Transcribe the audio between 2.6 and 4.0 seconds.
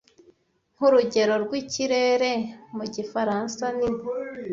mu gifaransa ni